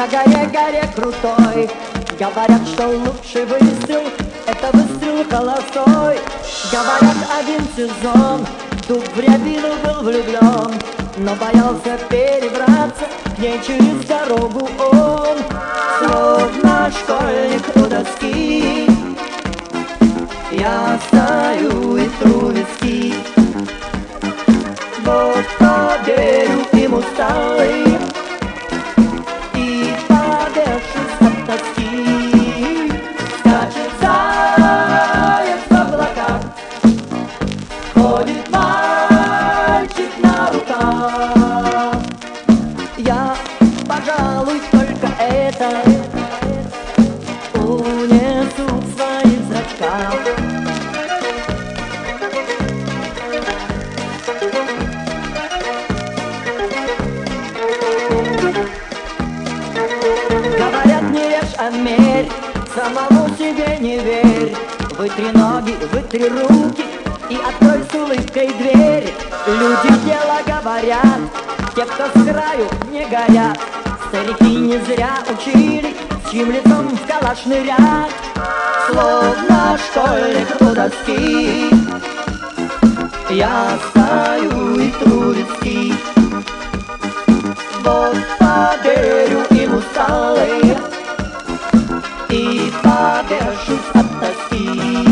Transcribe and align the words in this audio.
На 0.00 0.06
горе, 0.06 0.46
горе 0.46 0.90
крутой. 0.96 1.68
Говорят, 2.18 2.66
что 2.72 2.88
лучший 2.88 3.44
выстрел— 3.44 4.02
это 4.46 4.70
выстрел 4.72 5.24
холостой 5.30 6.18
Говорят, 6.70 7.16
один 7.38 7.62
сезон 7.76 8.46
Дуб 8.88 9.02
в 9.14 9.20
рябину 9.20 9.68
был 9.84 10.02
влюблен 10.02 10.72
Но 11.18 11.34
боялся 11.36 11.98
перебраться 12.08 13.04
к 13.34 13.38
ней 13.38 13.60
через 13.66 14.04
дорогу 14.06 14.68
он. 14.92 15.38
Словно 15.98 16.90
школьник 16.90 17.76
у 17.76 17.86
доски. 17.88 18.86
Я 20.50 20.98
стою 21.08 21.96
и 21.96 22.08
тру 22.20 22.48
виски. 22.48 23.14
Вот 25.04 25.46
поверю 25.58 26.64
им 26.72 26.94
усталый 26.94 27.99
Вытри 65.00 65.30
ноги, 65.32 65.74
вытри 65.92 66.28
руки 66.28 66.84
и 67.30 67.36
открой 67.36 67.82
с 67.90 67.94
улыбкой 67.94 68.48
дверь 68.48 69.10
Люди 69.46 69.98
дело 70.04 70.40
говорят, 70.46 71.20
те, 71.74 71.86
кто 71.86 72.04
с 72.04 72.22
краю 72.22 72.68
не 72.92 73.06
горят. 73.06 73.58
Старики 74.08 74.56
не 74.56 74.76
зря 74.80 75.14
учили, 75.30 75.96
с 76.26 76.30
чьим 76.30 76.50
лицом 76.50 76.86
в 76.88 77.06
калаш 77.06 77.46
нырять. 77.46 78.12
Словно 78.90 79.78
школьник 79.78 80.60
у 80.60 80.74
доски. 80.74 81.70
Я 83.30 83.78
стою 83.88 84.80
и 84.80 84.92
виски 85.32 85.94
Вот 87.82 88.16
поверю 88.38 89.46
им 89.48 89.76
усталые. 89.76 90.78
И 92.28 92.69
повешусь 93.00 93.90
от 93.94 94.20
тоски 94.20 95.09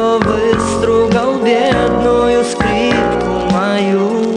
кто 0.00 0.18
выстругал 0.18 1.34
бедную 1.44 2.42
скрипку 2.42 3.52
мою. 3.52 4.34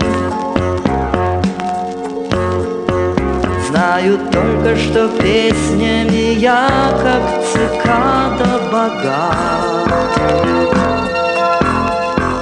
Знаю 3.69 4.19
только, 4.29 4.75
что 4.75 5.07
песнями 5.07 6.33
я, 6.37 6.67
как 7.01 7.23
цикада, 7.45 8.59
богат. 8.73 10.11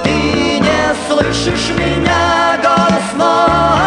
Ты 0.02 0.58
не 0.58 0.84
слышишь 1.06 1.70
меня, 1.78 2.58
голос 2.60 3.08
мой 3.16 3.81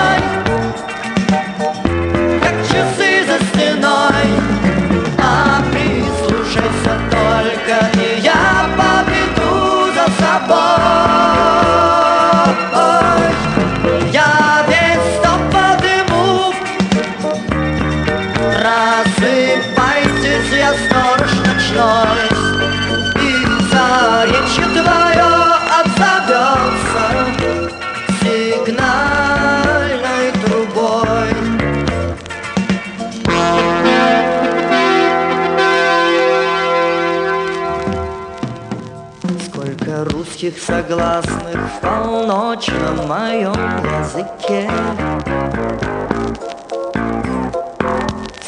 согласных 40.65 41.55
в 41.55 41.79
полночном 41.79 43.07
моем 43.07 43.53
языке. 43.99 44.69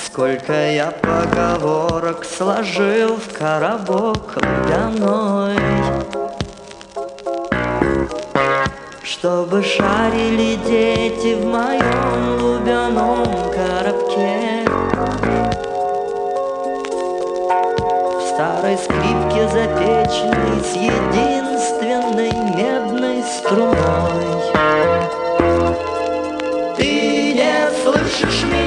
Сколько 0.06 0.54
я 0.72 0.92
поговорок 0.92 2.26
сложил 2.26 3.18
в 3.18 3.38
коробок 3.38 4.36
водяной, 4.36 5.60
Чтобы 9.04 9.64
шарили 9.64 10.56
дети 10.66 11.36
в 11.36 11.46
моем 11.46 12.42
лубяном 12.42 13.26
коробке. 13.54 14.66
В 18.18 18.28
старой 18.34 18.78
скрипке 18.78 19.48
запеченный 19.50 20.64
съедин 20.64 21.47
струной. 23.48 24.26
Ты 26.76 27.34
не 27.34 27.70
слышишь 27.82 28.44
меня. 28.44 28.67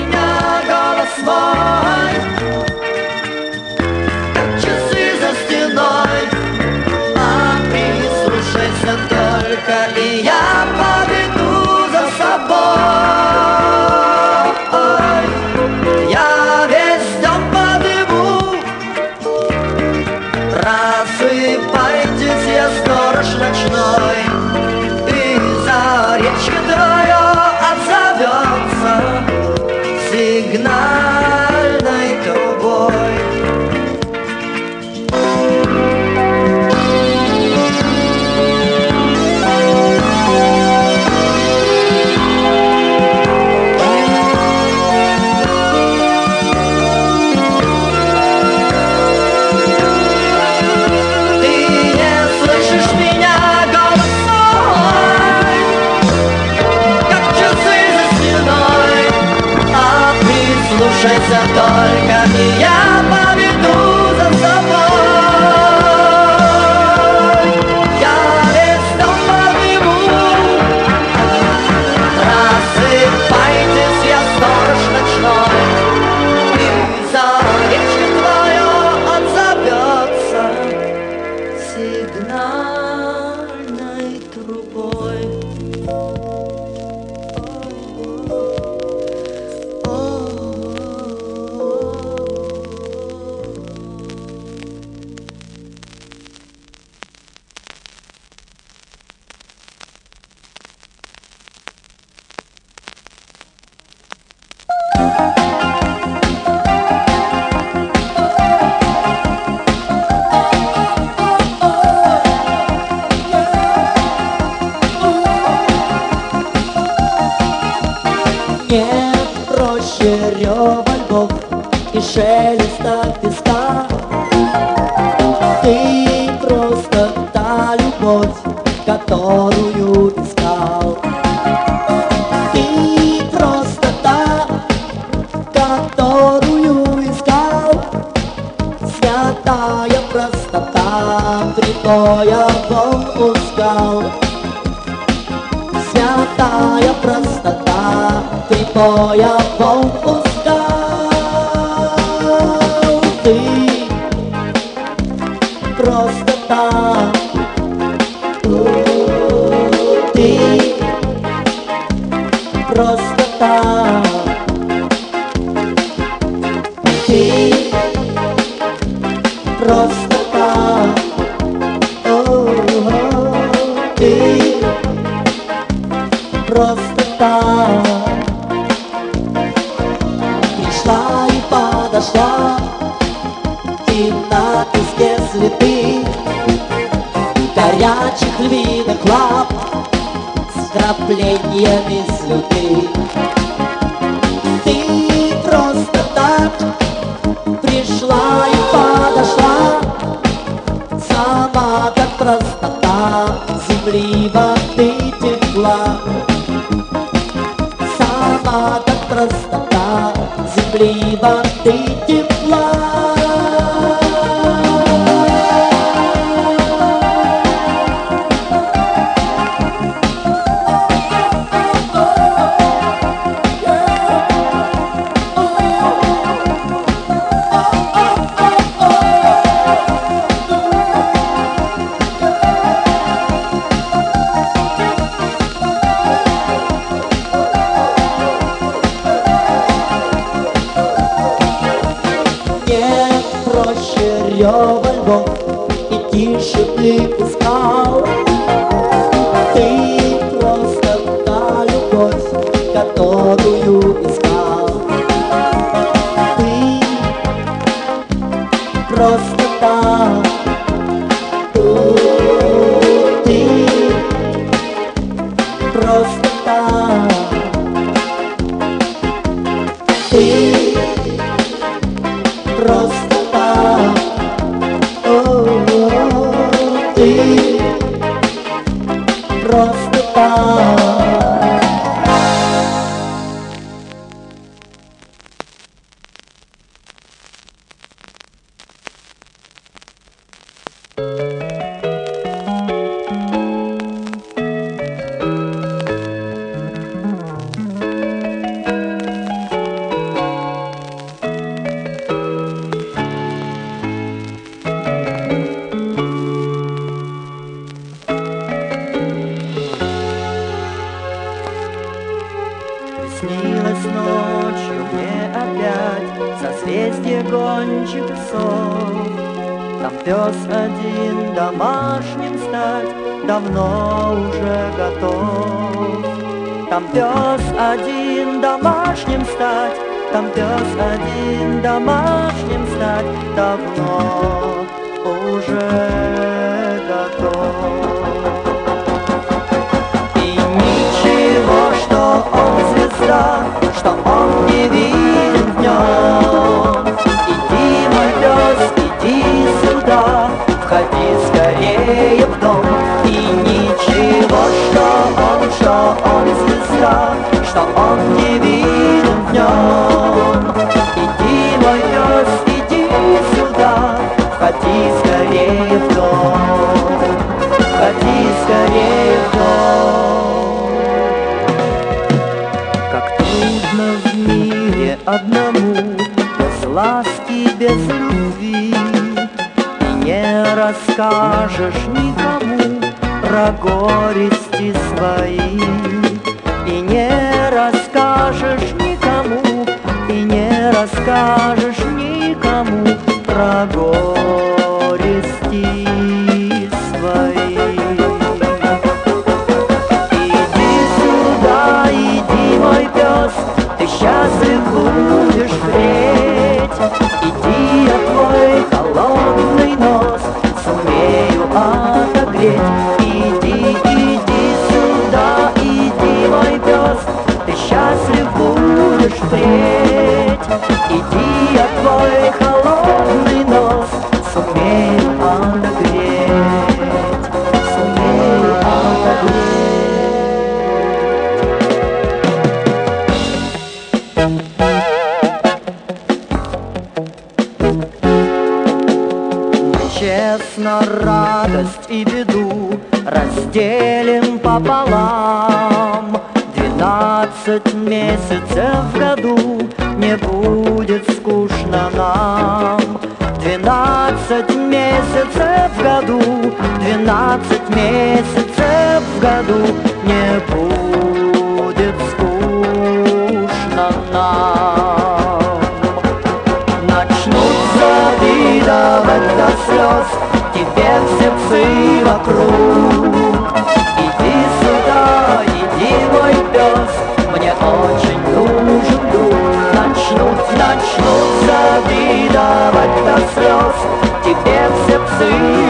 Тебе 484.30 484.70
все 484.86 484.96
псы 485.00 485.69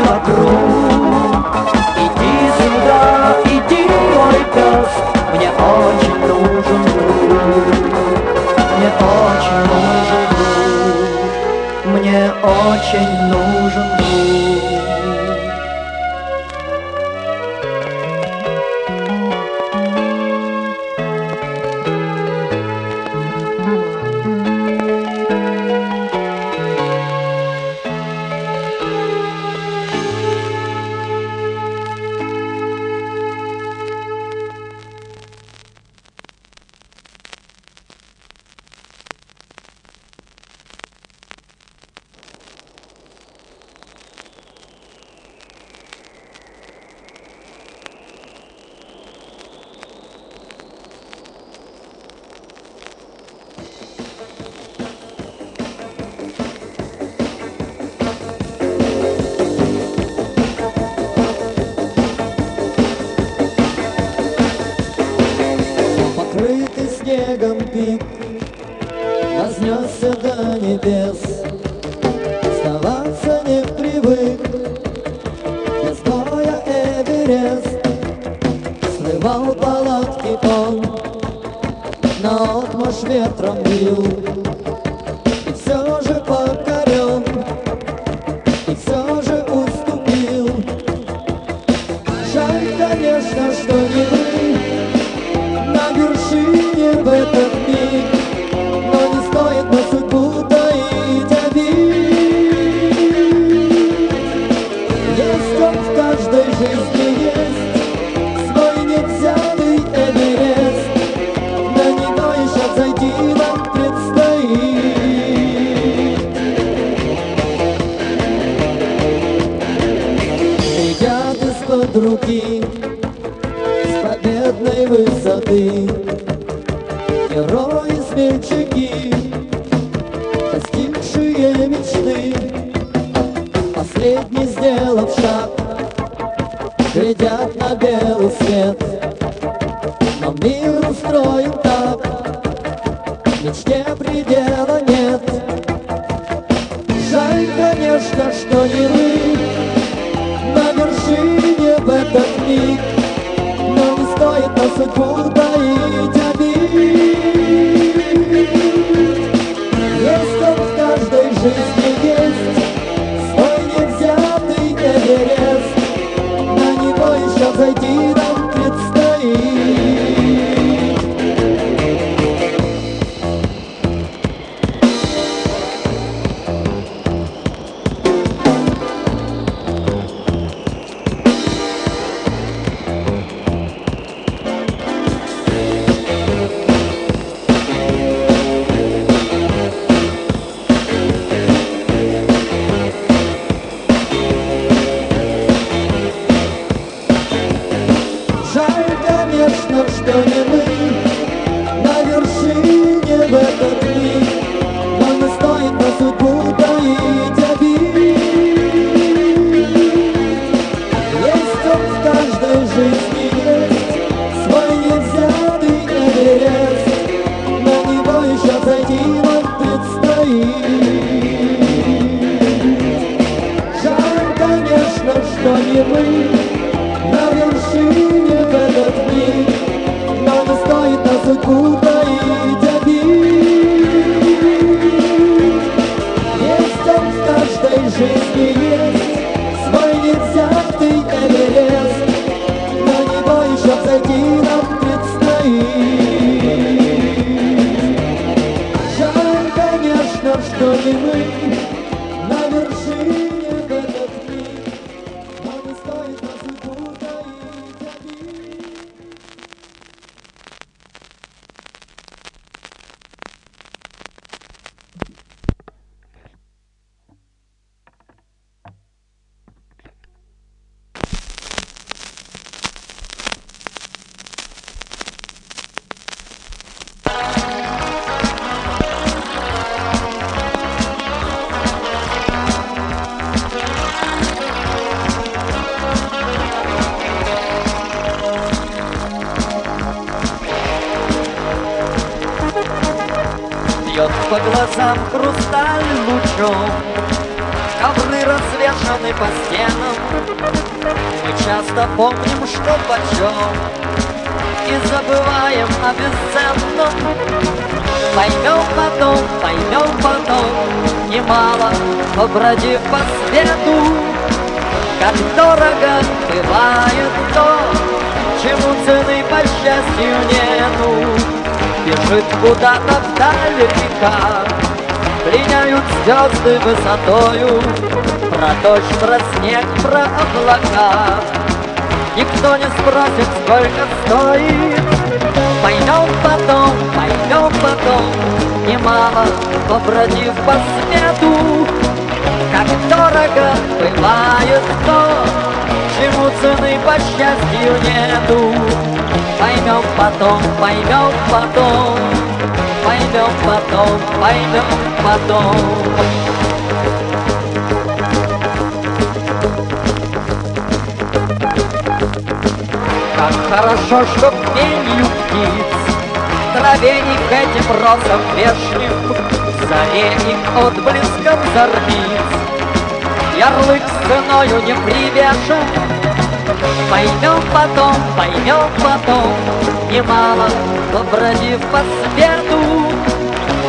побродив 380.93 381.61
по 381.73 381.79
свету, 381.79 382.61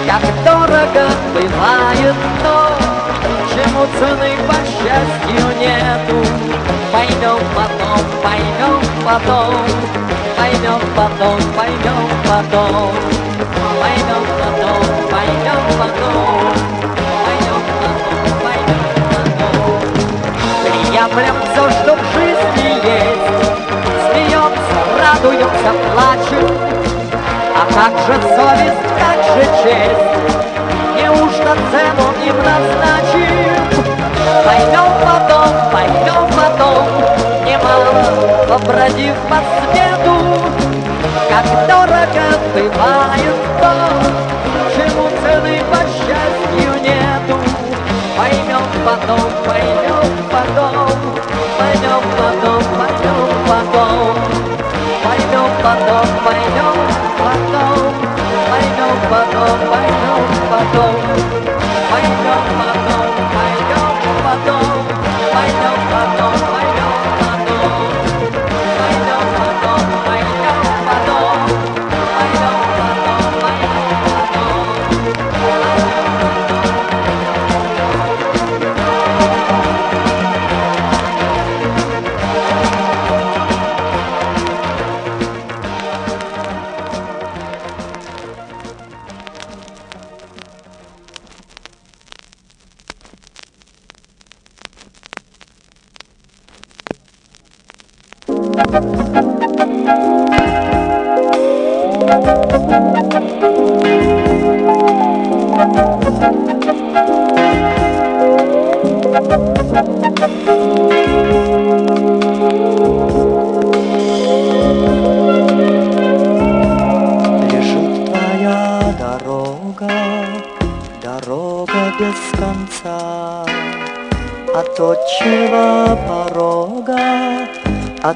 Как 0.08 0.22
дорого 0.44 1.08
бывает 1.34 2.16
то, 2.44 2.70
Чему 3.54 3.86
цены 4.00 4.32
по 4.48 4.56
счастью 4.66 5.46
нету. 5.60 6.26
Поймем 6.92 7.40
потом, 7.56 8.00
поймем 8.24 8.82
потом, 9.06 9.56
Поймем 10.38 10.82
потом, 10.96 11.40
поймем 11.56 12.10
потом, 12.28 12.92
Поймем 13.82 14.26
потом, 14.40 14.84
поймем 15.12 15.64
потом, 15.80 16.54
Поймем 17.26 17.64
потом, 17.82 18.34
поймем 18.44 18.84
потом. 19.14 19.82
Приемлем 20.64 21.36
все, 21.52 21.70
что 21.70 21.96
в 21.96 22.14
жизни 22.14 22.62
радуемся, 25.22 25.72
плачем, 25.94 26.71
А 27.62 27.66
как 27.66 27.96
же 28.08 28.20
совесть, 28.36 28.90
как 28.98 29.20
же 29.36 29.44
честь, 29.62 30.10
Неужто 30.98 31.56
цену 31.70 32.08
им 32.26 32.36
назначим? 32.38 33.54
Пойдем 34.44 34.90
потом, 35.06 35.54
пойдем 35.72 36.26
потом, 36.36 36.88
Немало 37.46 38.48
побродив 38.50 39.14
по 39.30 39.38
свету, 39.62 40.18
Как 41.30 41.46
дорого 41.68 42.26
бывает 42.56 43.36
то, 43.62 43.74
Чему 44.76 45.08
цены 45.22 45.62
по 45.70 45.82
счастью 45.86 46.82
нету. 46.82 47.40
Поймем 48.18 48.66
потом, 48.84 49.30
поймем 49.46 50.10
потом, 50.32 50.90
Пойдем 51.60 52.02
потом, 52.18 52.64
пойдем 52.76 53.30
потом 53.48 53.52
потом, 53.52 54.16
пойдем 55.04 55.50
потом, 55.64 56.41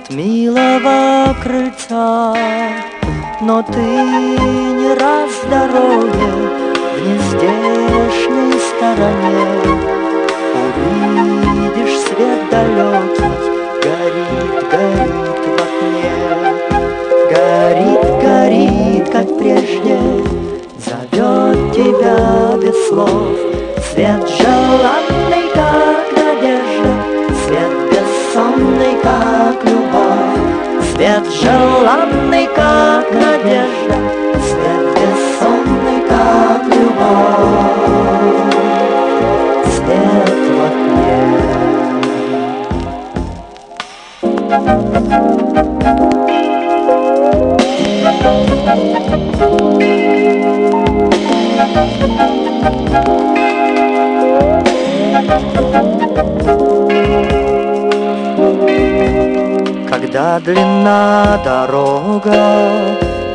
To 0.05 0.13
me. 0.15 0.34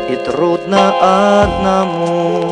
И 0.09 0.17
трудно 0.17 0.95
одному, 1.01 2.51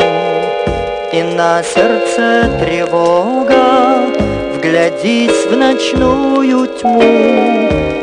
И 1.12 1.22
на 1.22 1.62
сердце 1.62 2.51
тревога, 2.61 4.07
вглядись 4.55 5.46
в 5.46 5.57
ночную 5.57 6.66
тьму, 6.66 7.03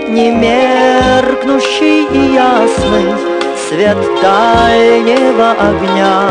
Не 0.08 0.32
меркнущий 0.32 2.06
и 2.06 2.34
ясный 2.34 3.36
свет 3.68 3.98
дальнего 4.22 5.52
огня. 5.52 6.30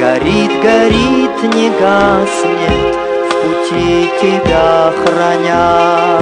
Горит, 0.00 0.50
горит, 0.62 1.54
не 1.54 1.70
гаснет, 1.70 2.96
в 3.26 3.34
пути 3.42 4.10
тебя 4.20 4.92
храня. 5.04 6.20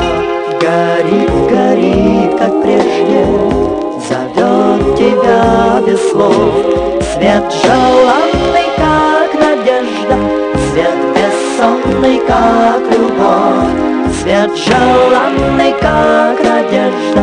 Горит, 0.60 1.30
горит, 1.48 2.38
как 2.38 2.62
прежде, 2.62 3.26
зовет 4.08 4.96
тебя 4.96 5.80
без 5.86 6.10
слов. 6.10 6.34
Свет 7.14 7.44
желанный, 7.62 8.68
как 8.76 9.34
надежда, 9.34 10.16
свет 10.70 11.00
бессонный, 11.14 12.18
как 12.26 12.82
любовь. 12.90 13.72
Свет 14.22 14.50
желанный, 14.56 15.72
как 15.80 16.38
надежда, 16.42 17.22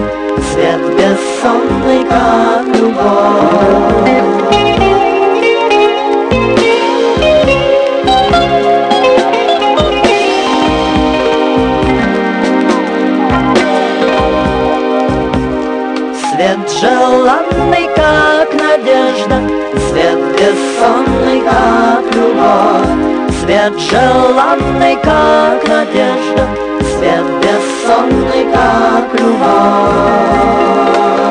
свет 0.52 0.82
бессонный, 0.98 2.04
как 2.06 2.66
любовь. 2.76 4.73
Желанный, 17.14 17.88
как 17.96 18.54
надежда, 18.54 19.42
Свет 19.90 20.20
бессонный, 20.38 21.42
как 21.42 22.06
любовь. 22.16 22.94
Свет 23.42 23.74
желанный, 23.80 24.96
как 24.98 25.68
надежда, 25.68 26.48
Свет 26.98 27.26
бессонный, 27.42 28.44
как 28.52 29.08
любовь. 29.20 31.23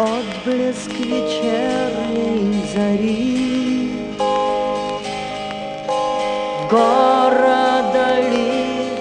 отблеск 0.00 0.92
вечерней 0.98 2.64
зари. 2.74 3.92
Города 6.70 8.08
ли 8.30 8.92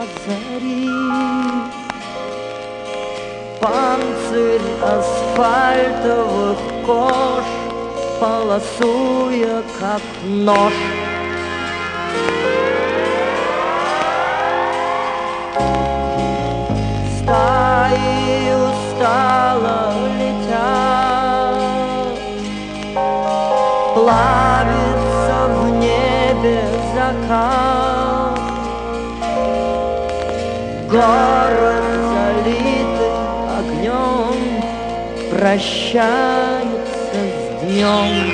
озари, 0.00 0.88
Панцирь 3.60 4.70
асфальтовых 4.80 6.58
кож 6.86 7.44
Полосуя, 8.20 9.62
как 9.78 10.02
нож. 10.24 10.72
прощаются 35.88 37.14
с 37.14 37.64
днем. 37.64 38.27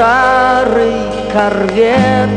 старый 0.00 1.02
корвет. 1.30 2.30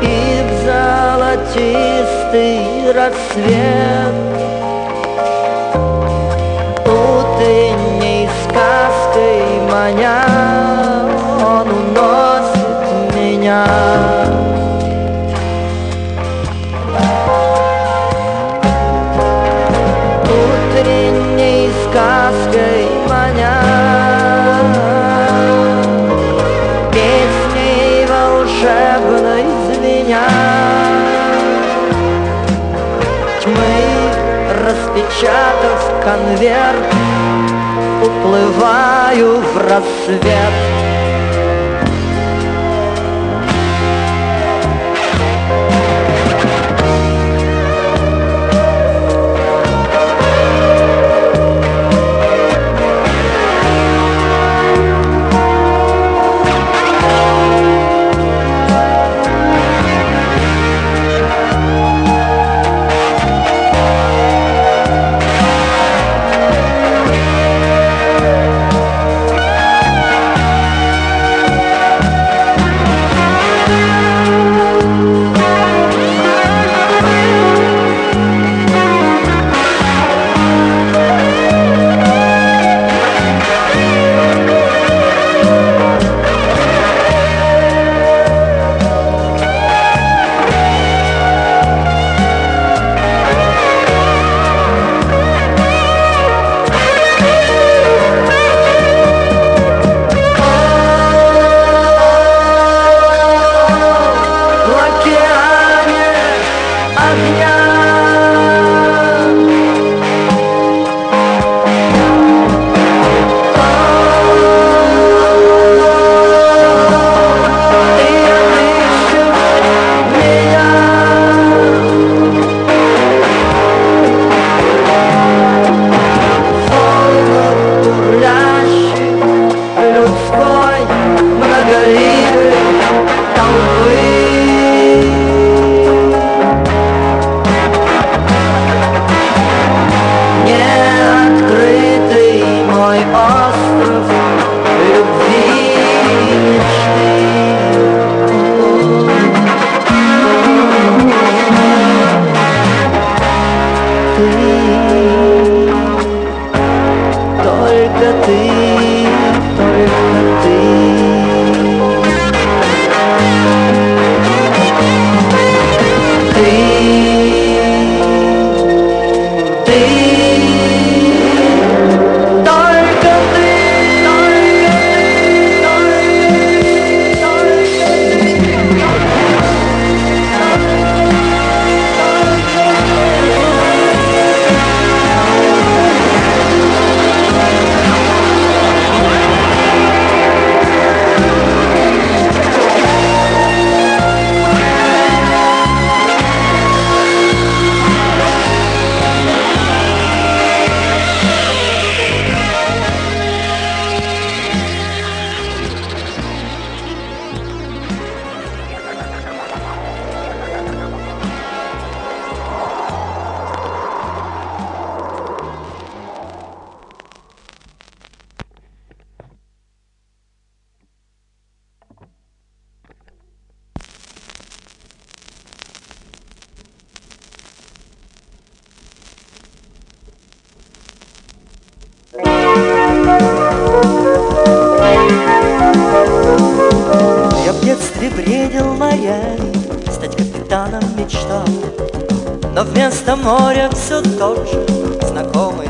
И 0.00 0.42
в 0.46 0.50
золотистый 0.64 2.12
рассвет. 2.92 4.14
Утренней 6.86 8.28
сказкой 8.44 9.42
маня 9.68 10.19
Запечатав 35.00 36.04
конверт, 36.04 36.94
уплываю 38.04 39.40
в 39.40 39.56
рассвет. 39.56 40.69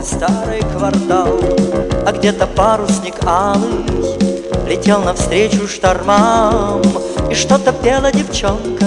Старый 0.03 0.61
квартал 0.61 1.41
А 2.07 2.13
где-то 2.13 2.47
парусник 2.47 3.15
алый 3.25 3.85
Летел 4.67 5.03
навстречу 5.03 5.67
штормам. 5.67 6.81
И 7.29 7.35
что-то 7.35 7.73
пела 7.73 8.13
девчонка 8.13 8.87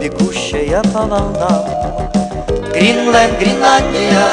Бегущая 0.00 0.82
по 0.94 1.00
волнам. 1.00 1.64
Гринленд, 2.72 3.38
Гренландия 3.40 4.28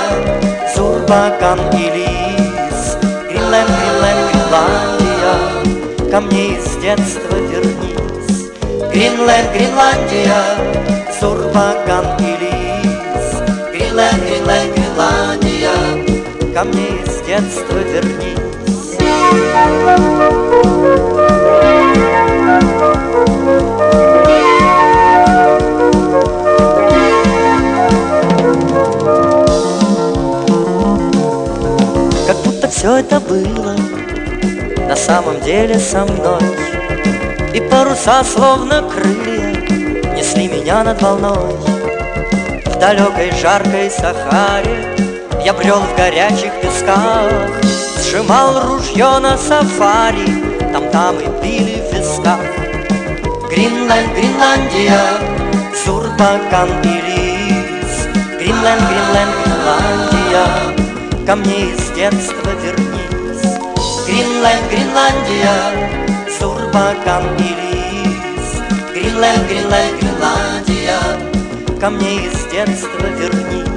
Зурбаган 0.75 1.59
и 1.73 1.89
Лис. 1.95 2.95
Гринленд, 3.27 3.69
Гринленд, 3.69 4.21
Гренландия 4.31 6.11
Ко 6.11 6.21
мне 6.21 6.57
из 6.57 6.75
детства 6.77 7.35
вернись. 7.35 8.51
Гринленд, 8.93 9.51
Гренландия 9.51 10.43
Зурбаган 11.19 12.05
и 12.19 12.37
Лис. 12.43 13.41
Гринленд, 13.73 14.21
Гринленд, 14.23 14.75
Гренландия 14.75 15.44
Ко 16.55 16.63
мне 16.63 17.01
из 17.03 17.19
детства 17.27 17.79
вернись. 17.79 18.95
Как 32.25 32.37
будто 32.37 32.69
все 32.69 32.95
это 32.99 33.19
было 33.19 33.75
на 34.87 34.95
самом 34.95 35.41
деле 35.41 35.77
со 35.77 36.05
мной. 36.05 36.39
И 37.53 37.59
паруса 37.59 38.23
словно 38.23 38.81
крылья 38.81 39.51
несли 40.15 40.47
меня 40.47 40.85
над 40.85 41.01
волной. 41.01 41.51
В 42.63 42.79
далекой 42.79 43.31
жаркой 43.41 43.91
Сахаре 43.91 44.94
я 45.45 45.53
брел 45.53 45.79
в 45.79 45.95
горячих 45.95 46.51
песках 46.59 47.31
Сжимал 47.99 48.67
ружье 48.67 49.19
на 49.19 49.37
сафари 49.37 50.25
Там-там 50.73 51.19
и 51.19 51.27
били 51.41 51.83
в 51.87 51.93
висках. 51.93 52.39
Гринланд, 53.51 54.11
Гренландия 54.15 55.01
Сурбакан 55.85 56.69
и 56.83 56.95
лис. 57.07 58.07
Гринланд, 58.39 58.81
Гринланд, 58.89 59.35
Гренландия 59.45 60.47
Ко 61.27 61.35
мне 61.35 61.69
из 61.69 61.91
детства 61.91 62.49
вернись. 62.63 63.53
Гринланд, 64.07 64.63
Гренландия 64.71 65.57
Сурбакан 66.39 67.23
и 67.37 67.49
лис. 67.61 68.47
Гринланд, 68.95 69.47
Гринланд, 69.47 69.93
Гренландия 70.01 71.79
Ко 71.79 71.89
мне 71.91 72.25
из 72.25 72.45
детства 72.51 73.05
вернись 73.19 73.74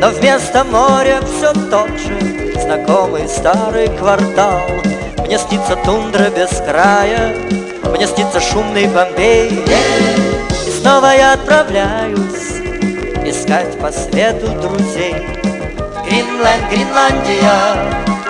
Но 0.00 0.08
вместо 0.08 0.64
моря 0.64 1.20
все 1.20 1.52
тот 1.70 1.90
же 2.00 2.18
Знакомый 2.58 3.28
старый 3.28 3.88
квартал. 3.98 4.62
Мне 5.18 5.38
снится 5.38 5.76
тундра 5.84 6.30
без 6.30 6.48
края, 6.62 7.36
Мне 7.84 8.06
снится 8.06 8.40
шумный 8.40 8.86
Бомбей. 8.86 9.62
И 10.66 10.70
снова 10.70 11.14
я 11.14 11.34
отправляюсь 11.34 12.62
Искать 13.26 13.78
по 13.78 13.92
свету 13.92 14.48
друзей. 14.62 15.16
Гринленд, 16.06 16.70
Гренландия, 16.70 17.60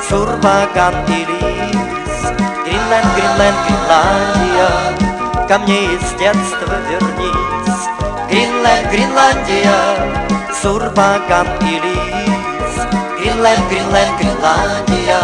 Сурбаган 0.08 0.94
и 1.06 1.24
Лис. 1.24 2.32
Гринленд, 2.64 3.06
Гринленд, 3.14 3.56
Гренландия, 3.68 5.46
Ко 5.46 5.58
мне 5.60 5.84
из 5.94 6.02
детства 6.18 6.74
вернись 6.90 7.88
Гринленд, 8.28 8.90
Гренландия 8.90 10.29
Сурбаган 10.62 11.48
и 11.62 11.80
Лис. 11.84 12.74
Гринленд, 13.18 13.64
Гринленд, 13.70 14.12
Гренландия 14.20 15.22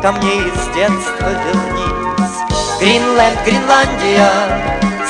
Ко 0.00 0.12
мне 0.12 0.34
из 0.36 0.60
детства 0.72 1.30
вернись. 1.42 2.38
Гринленд, 2.78 3.38
Гренландия 3.44 4.30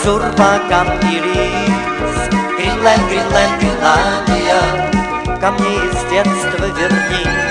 Сурбаган 0.02 0.88
и 1.02 1.18
Лис. 1.20 2.30
Гринленд, 2.56 3.04
Гринленд, 3.10 3.54
Гренландия 3.60 4.60
Ко 5.38 5.50
мне 5.50 5.74
из 5.84 5.98
детства 6.10 6.64
вернись 6.78 7.41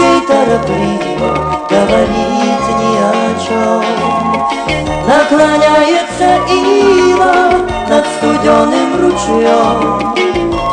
И 0.00 0.02
ручей 0.02 0.20
торопливо 0.26 1.30
говорит 1.68 2.64
ни 2.80 2.92
о 2.96 3.12
чем 3.44 3.82
Наклоняется 5.06 6.30
ива 6.48 7.34
над 7.86 8.04
студеным 8.16 8.90
ручьем 8.98 9.78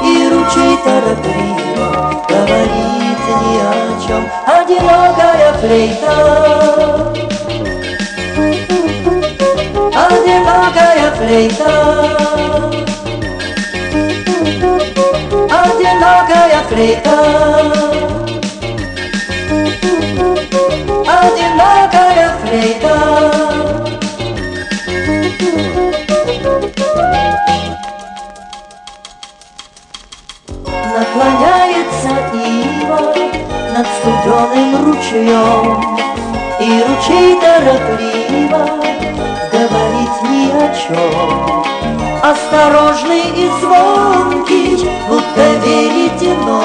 И 0.01 0.29
ручей 0.29 0.77
торопливо 0.85 1.87
говорит 2.29 3.21
ни 3.41 3.55
о 3.59 3.69
чем 4.07 4.21
Одинокая 4.45 5.49
флейта 5.59 6.15
Одинокая 9.93 11.07
флейта 11.17 11.71
Одинокая 15.49 16.59
флейта 16.69 18.16
Наклоняется 30.97 32.13
ива 32.33 32.99
над 33.75 33.87
студеным 33.97 34.71
ручьем 34.85 35.65
И 36.61 36.63
ручей 36.87 37.37
торопливо 37.41 38.63
говорит 39.51 40.15
ни 40.23 40.45
о 40.55 40.73
чем 40.73 41.11
Осторожный 42.23 43.25
и 43.35 43.49
звонкий, 43.59 44.89
будто 45.09 45.43
веретено 45.65 46.61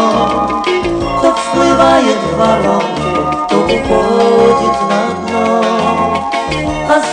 То 1.20 1.34
всплывает 1.34 2.18
в 2.18 2.36
воронке, 2.38 3.12
то 3.48 3.56
уходит 3.56 4.81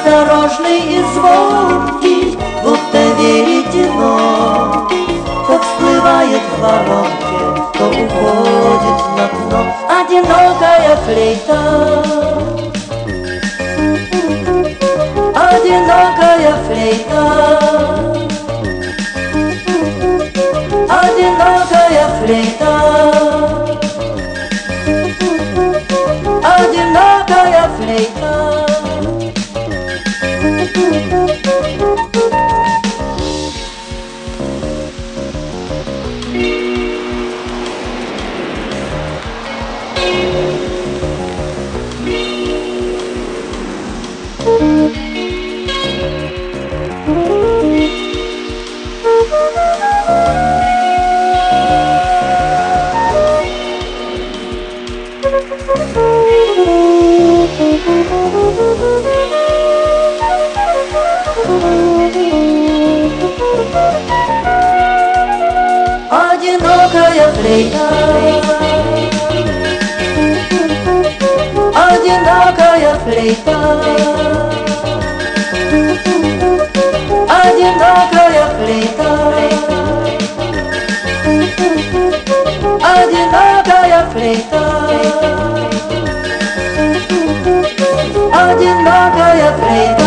Осторожный 0.10 0.80
и 0.80 1.04
звонкий, 1.14 2.38
будто 2.64 2.98
веретено 3.20 4.90
То 5.46 5.60
всплывает 5.62 6.42
в 6.42 6.62
воронке, 6.62 7.40
то 7.78 7.86
уходит 7.86 9.00
на 9.16 9.26
дно 9.28 9.62
Одинокая 10.02 10.96
флейта 11.06 11.60
Одинокая 15.36 16.54
флейта 16.66 17.24
Одинокая 20.90 22.06
флейта 22.20 23.19
Одинокая 73.10 73.26
флейта 73.26 73.58
Одинокая 77.28 78.46
флейта 78.56 79.12
Одинокая 82.84 84.02
флейта 84.12 84.64
Одинокая 88.32 89.50
флейта 89.58 89.99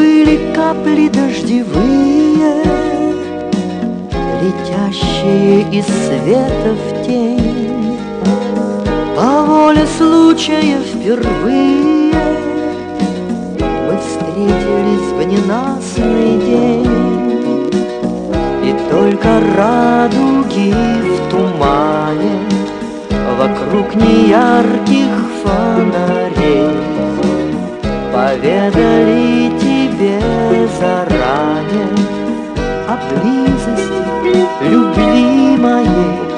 были 0.00 0.52
капли 0.54 1.08
дождевые, 1.08 2.64
Летящие 4.42 5.60
из 5.78 5.84
света 5.84 6.70
в 6.82 7.06
тень. 7.06 7.98
По 9.14 9.42
воле 9.42 9.86
случая 9.98 10.78
впервые 10.80 12.14
Мы 13.86 13.94
встретились 13.98 15.10
в 15.12 15.20
ненастный 15.32 16.32
день, 16.48 17.70
И 18.64 18.74
только 18.90 19.28
радуги 19.58 20.72
в 21.04 21.30
тумане 21.30 22.38
Вокруг 23.38 23.94
неярких 23.94 25.12
фонарей 25.42 26.70
Поведали 28.12 29.49
заранее 30.78 31.88
О 32.88 32.96
близости 33.08 34.40
любви 34.62 35.56
моей 35.56 36.29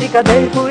fábrica 0.00 0.22
de 0.22 0.69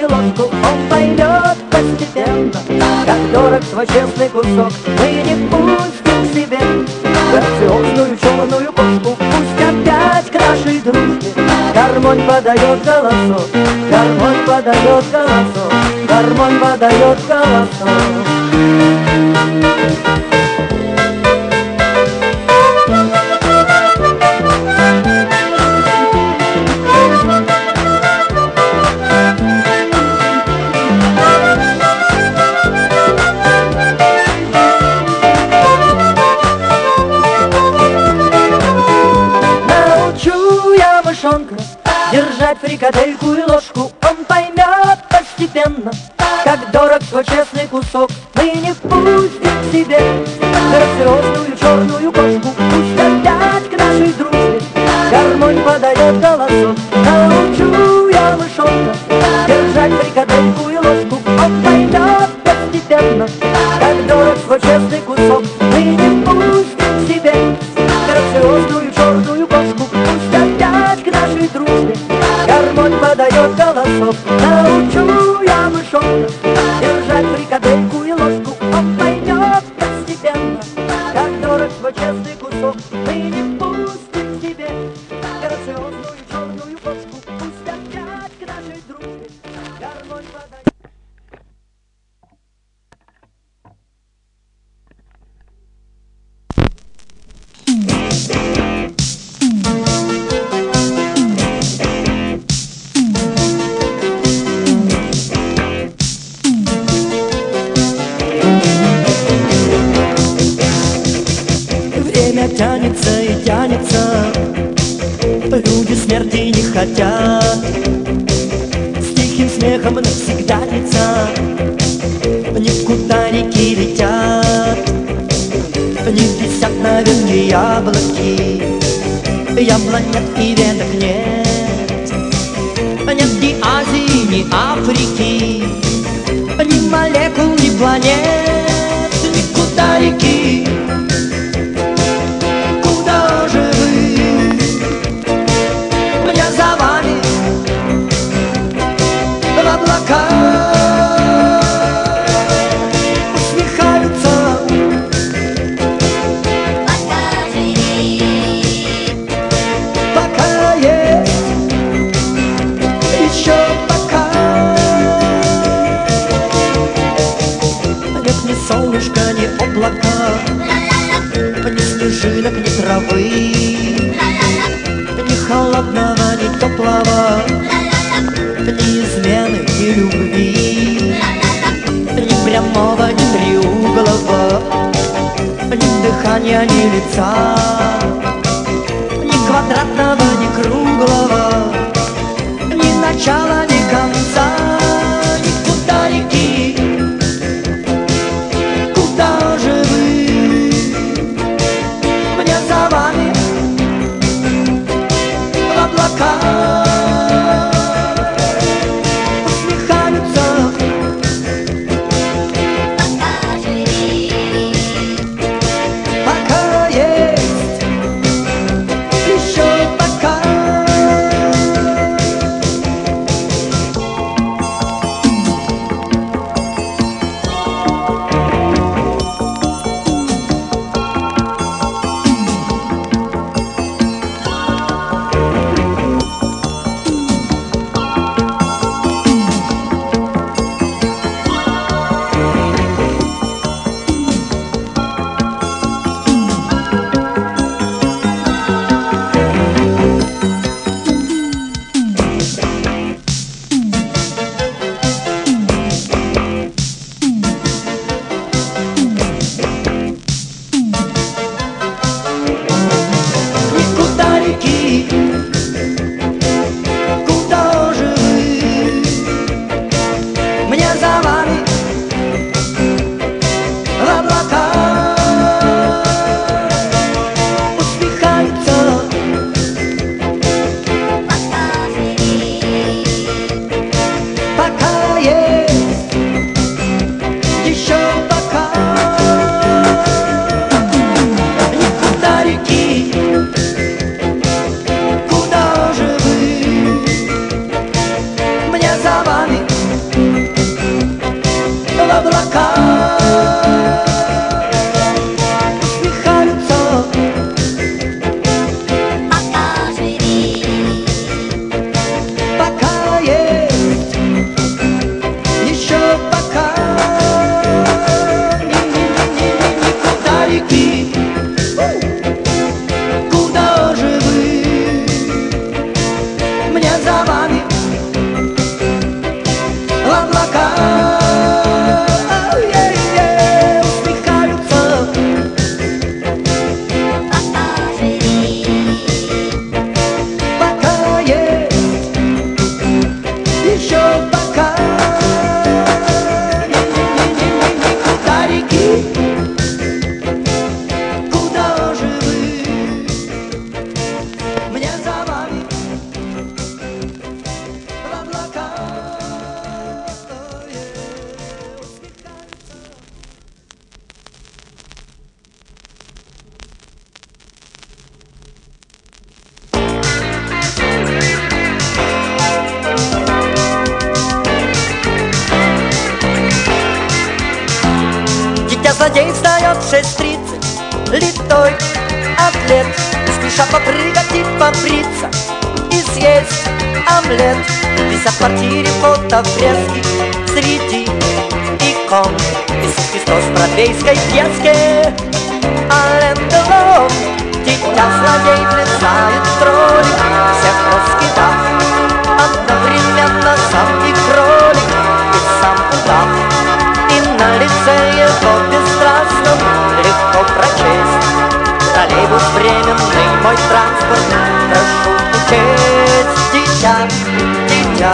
Дитя, 417.70 418.14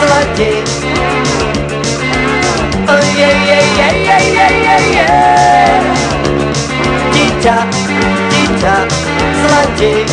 злодей 0.00 0.60
Ой-ей-ей-ей-ей-ей-ей 2.88 5.82
Дитя, 7.12 7.58
дитя, 8.30 8.76
злодей 9.40 10.04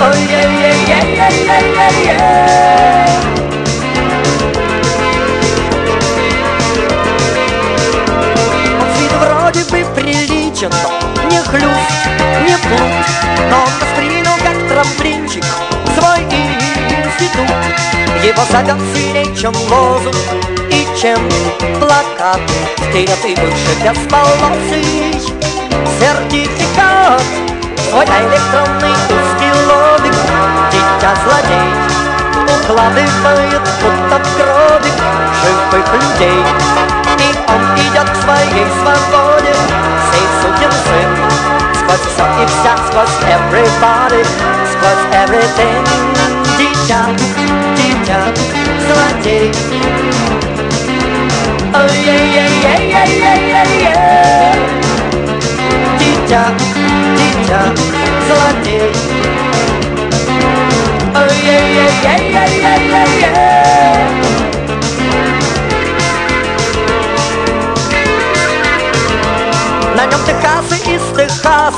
Ой-ей-ей-ей-ей-ей-ей 0.00 2.18
Он 8.80 8.86
с 8.88 8.90
виду 9.00 9.16
вроде 9.18 9.62
бы 9.64 9.78
приличен, 9.94 10.72
не 11.30 11.40
хлюст, 11.42 12.02
не 12.46 12.56
плут, 12.58 13.04
но 13.50 13.56
он 13.58 13.72
воспринял 13.80 14.36
как 14.42 14.56
трамплинчик 14.68 15.44
свой 16.00 16.22
институт. 16.24 17.50
Его 18.22 18.42
сильней, 18.92 19.34
чем 19.36 19.54
лозунг 19.70 20.16
и 20.70 20.86
чем 21.00 21.18
плакат. 21.78 22.40
Вперед 22.76 23.18
и 23.24 23.34
выше 23.34 23.72
бесполосый 23.82 25.14
сертификат. 25.98 27.22
Свой 27.88 28.04
электронный 28.04 28.92
узкий 28.92 29.52
лобик, 29.66 30.14
дитя 30.70 31.12
злодей, 31.24 31.70
укладывает 32.46 33.62
будто 33.80 34.22
гробик 34.36 34.98
живых 35.42 35.92
людей. 35.94 36.44
И 37.18 37.34
он 37.48 37.62
идет 37.76 38.08
к 38.08 38.22
своей 38.22 38.66
свободе, 38.80 39.54
сей 40.12 40.26
сукин 40.40 40.70
сын, 40.70 41.10
сквозь 41.74 42.12
все 42.12 42.24
и 42.42 42.46
вся, 42.46 42.76
сквозь 42.86 43.16
everybody, 43.28 44.24
сквозь 44.79 45.05
everything. 45.23 45.79
Дитя, 46.57 47.01
дитя, 47.75 48.19
злодей. 48.87 49.47
Ой-ей-ей-ей-ей-ей-ей-ей. 51.73 54.59
Дитя, 55.99 56.43
дитя, 57.17 57.61
злодей. 58.27 58.91
Ой-ей-ей-ей-ей-ей-ей. 61.15 63.25
На 69.95 70.03
нем 70.05 70.21
Техасы 70.25 70.77
из 70.93 71.03
Техаса, 71.17 71.68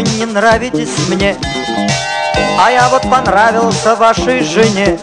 Очень 0.00 0.18
не 0.18 0.24
нравитесь 0.24 1.08
мне. 1.08 1.36
А 2.58 2.70
я 2.70 2.88
вот 2.88 3.02
понравился 3.02 3.94
вашей 3.96 4.42
жене 4.42 4.98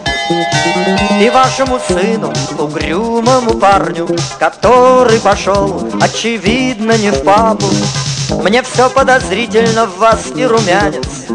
И 1.20 1.30
вашему 1.30 1.78
сыну, 1.78 2.32
угрюмому 2.58 3.54
парню 3.54 4.08
Который 4.40 5.20
пошел, 5.20 5.88
очевидно, 6.00 6.96
не 6.98 7.10
в 7.10 7.22
папу. 7.22 7.66
Мне 8.42 8.62
все 8.64 8.90
подозрительно 8.90 9.86
в 9.86 9.98
вас 9.98 10.32
и 10.34 10.44
румянец 10.44 11.28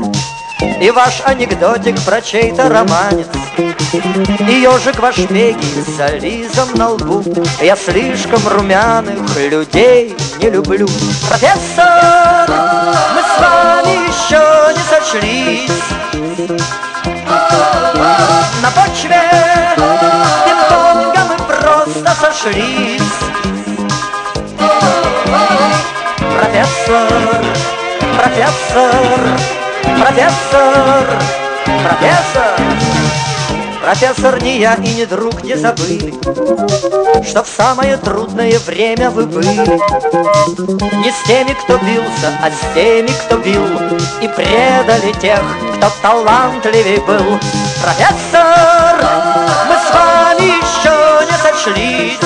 И 0.82 0.92
ваш 0.92 1.22
анекдотик 1.24 1.98
про 2.02 2.22
чей-то 2.22 2.68
романец. 2.68 3.28
И 3.94 4.62
ежик 4.62 5.00
ваш 5.00 5.18
беги 5.20 5.84
с 5.86 5.98
зализом 5.98 6.70
на 6.76 6.90
лбу. 6.90 7.24
Я 7.62 7.76
слишком 7.76 8.46
румяных 8.48 9.38
людей 9.38 10.16
не 10.42 10.50
люблю. 10.50 10.88
Профессор, 11.30 12.50
мы 13.14 13.23
еще 14.14 14.74
не 14.74 14.84
сошлись 14.84 15.84
На 18.62 18.72
почве 18.72 19.22
пинг-понга 20.46 21.22
мы 21.30 21.38
просто 21.46 22.16
сошлись. 22.22 23.02
Профессор, 26.38 27.44
профессор, 28.18 29.20
профессор, 30.00 31.06
профессор. 31.84 33.33
Профессор, 33.84 34.42
не 34.42 34.60
я 34.60 34.76
и 34.76 34.94
не 34.94 35.06
друг 35.06 35.44
не 35.44 35.56
забыли, 35.56 36.14
Что 37.22 37.44
в 37.44 37.48
самое 37.50 37.98
трудное 37.98 38.58
время 38.60 39.10
вы 39.10 39.26
были. 39.26 39.46
Не 41.04 41.12
с 41.12 41.28
теми, 41.28 41.52
кто 41.52 41.78
бился, 41.80 42.32
а 42.42 42.50
с 42.50 42.74
теми, 42.74 43.10
кто 43.26 43.36
бил, 43.40 43.62
И 44.22 44.28
предали 44.30 45.12
тех, 45.20 45.42
кто 45.76 45.92
талантливей 46.02 47.00
был. 47.00 47.38
Профессор, 47.84 49.04
мы 49.68 49.76
с 49.76 49.94
вами 49.94 50.46
еще 50.64 51.26
не 51.30 51.38
сошлись. 51.44 52.20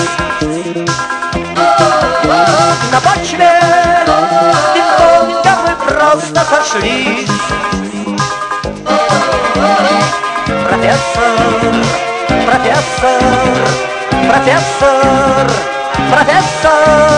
На 2.91 3.01
почве 3.01 3.59
пинг-понга 4.75 5.57
мы 5.65 5.87
просто 5.87 6.45
сошлись. 6.51 7.86
Профессор, 10.77 11.73
профессор, 12.45 13.21
профессор, 14.27 15.51
профессор. 16.11 17.17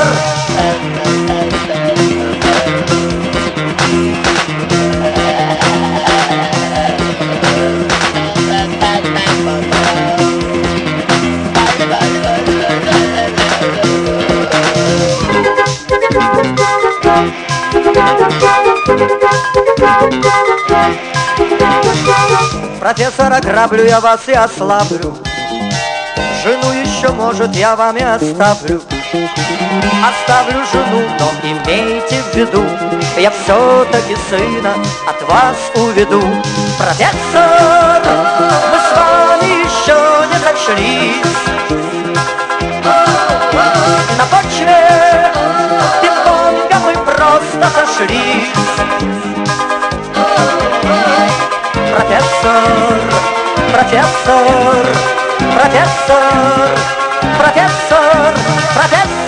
Профессор, 22.89 23.31
ограблю 23.31 23.85
я 23.85 23.99
вас 23.99 24.27
и 24.27 24.31
ослаблю. 24.31 25.15
Жену 26.41 26.71
еще, 26.71 27.09
может, 27.09 27.55
я 27.55 27.75
вам 27.75 27.95
и 27.97 28.01
оставлю. 28.01 28.81
Оставлю 30.09 30.65
жену, 30.73 31.03
но 31.19 31.31
имейте 31.43 32.23
в 32.23 32.35
виду 32.35 32.65
Я 33.15 33.29
все-таки 33.29 34.17
сына 34.27 34.73
от 35.07 35.21
вас 35.29 35.55
уведу. 35.75 36.19
Профессор, 36.79 38.01
мы 38.71 38.79
с 38.79 38.97
вами 38.97 39.49
еще 39.65 40.25
не 40.25 40.39
сошлись 40.39 41.25
На 44.17 44.25
почве 44.31 45.31
пинг-понга 46.01 46.79
мы 46.83 46.93
просто 47.05 47.69
сошлись 47.69 48.58
профессор, 53.79 54.85
профессор, 55.55 56.77
профессор, 57.37 58.33
профессор, 58.75 59.18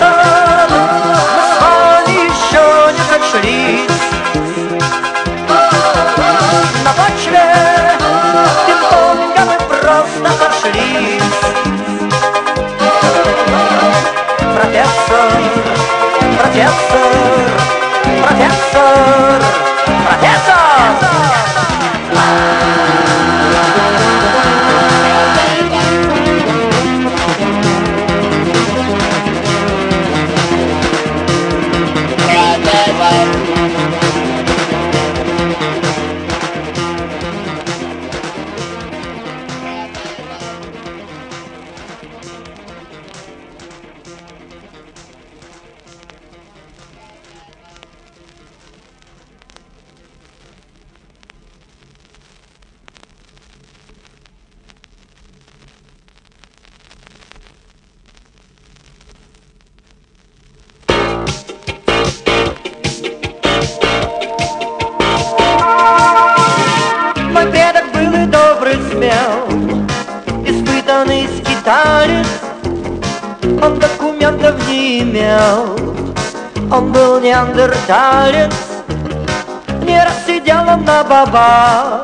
бабах, 81.32 82.02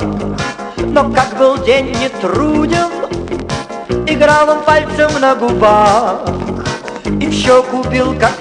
но 0.79 1.13
как 1.13 1.37
был 1.39 1.59
день 1.59 1.95
не 2.01 2.09
труден, 2.09 2.89
играл 4.07 4.49
он 4.49 4.63
пальцем 4.63 5.11
на 5.21 5.35
губах. 5.35 6.21
И 7.21 7.27
в 7.27 7.33
щеку 7.33 7.83
бил, 7.85 8.19
как 8.19 8.33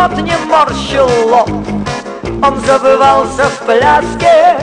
Он 0.00 0.06
от 0.06 0.16
невзгод 0.16 0.26
не 0.26 0.36
морщил 0.46 1.28
лоб, 1.28 1.50
он 2.42 2.60
забывался 2.60 3.44
в 3.44 3.58
пляске, 3.66 4.56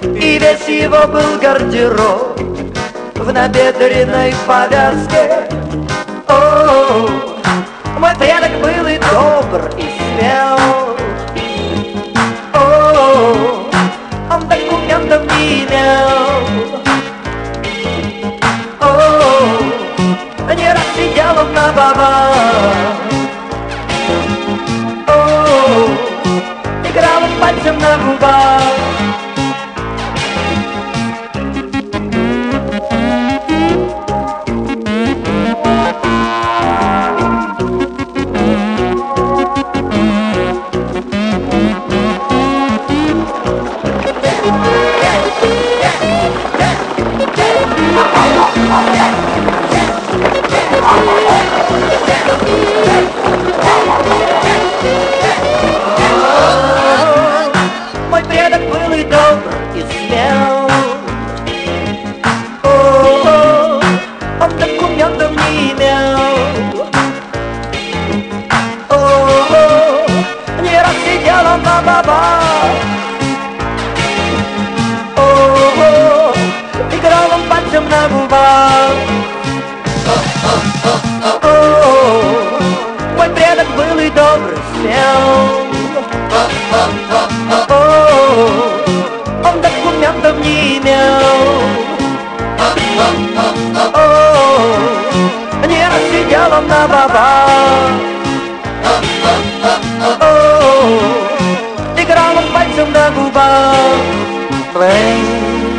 и 0.00 0.38
весь 0.38 0.66
его 0.66 1.06
был 1.06 1.38
гардероб 1.38 2.40
в 3.14 3.30
набедренной 3.30 4.34
повязке. 4.46 5.48
О, 6.28 7.06
мой 7.98 8.14
предок 8.16 8.52
был 8.62 8.86
и 8.86 8.98
добр, 8.98 9.70
и 9.76 9.82
смел. 9.82 10.53
сумел 84.84 85.24
О, 87.68 88.50
он 89.44 89.60
документов 89.60 90.38
не 90.40 90.78
имел. 90.78 91.22
О, 93.94 95.66
не 95.66 95.86
рассидел 95.88 96.52
он 96.58 96.68
на 96.68 96.86
бабах. 96.86 97.90
О, 100.20 100.22
играл 101.96 102.36
он 102.36 102.52
пальцем 102.52 102.92
на 102.92 103.10
губах. 103.10 103.74
Play 104.74 105.73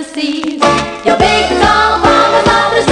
seas. 0.00 0.62
Your 1.04 1.18
big 1.18 1.48
tall 1.60 1.98
mama's 1.98 2.48
on 2.48 2.74
the 2.74 2.91